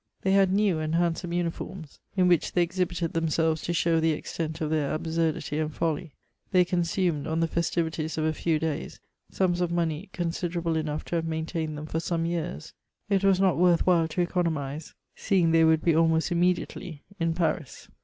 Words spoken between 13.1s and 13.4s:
it was